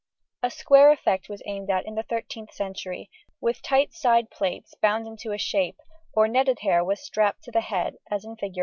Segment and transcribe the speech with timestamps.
[0.41, 3.07] A square effect was aimed at in the 13th century
[3.39, 5.77] with tight side plaits bound into a shape
[6.15, 8.55] or netted hair was strapped to the head as in Fig.